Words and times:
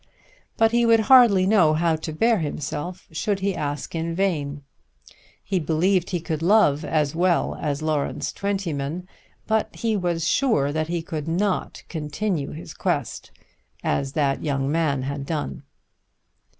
But 0.57 0.71
he 0.71 0.83
would 0.83 1.01
hardly 1.01 1.45
know 1.45 1.75
how 1.75 1.95
to 1.95 2.11
bear 2.11 2.39
himself 2.39 3.07
should 3.11 3.41
he 3.41 3.55
ask 3.55 3.93
in 3.93 4.15
vain. 4.15 4.63
He 5.43 5.59
believed 5.59 6.09
he 6.09 6.19
could 6.19 6.41
love 6.41 6.83
as 6.83 7.13
well 7.13 7.53
as 7.61 7.83
Lawrence 7.83 8.33
Twentyman, 8.33 9.07
but 9.45 9.75
he 9.75 9.95
was 9.95 10.27
sure 10.27 10.71
that 10.71 10.87
he 10.87 11.03
could 11.03 11.27
not 11.27 11.83
continue 11.87 12.49
his 12.49 12.73
quest 12.73 13.29
as 13.83 14.13
that 14.13 14.43
young 14.43 14.71
man 14.71 15.03
had 15.03 15.23
done. 15.23 15.61